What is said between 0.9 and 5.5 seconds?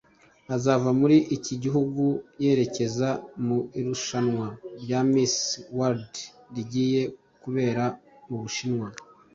muri iki gihugu yerekeza mu irushanwa rya Miss